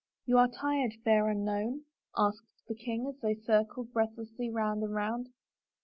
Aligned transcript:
"You 0.25 0.39
are 0.39 0.47
tired, 0.47 0.93
fair 1.03 1.27
unknown?" 1.29 1.83
asked 2.17 2.63
the 2.67 2.73
king 2.73 3.05
as 3.05 3.19
they 3.21 3.35
circled 3.35 3.93
breathlessly 3.93 4.49
round 4.49 4.81
and 4.81 4.95
round. 4.95 5.29